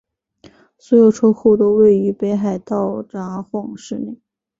[0.79, 4.17] 所有车站都位于北海道札幌市内。